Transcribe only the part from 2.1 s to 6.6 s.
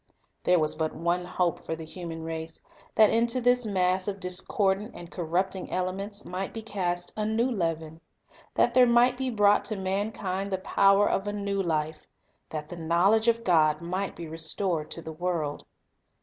race,— that into this mass of discordant and corrupting elements might